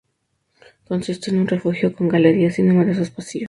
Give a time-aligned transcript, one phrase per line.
[0.87, 3.39] Consiste en un refugio con galerías y numerosos pasillos.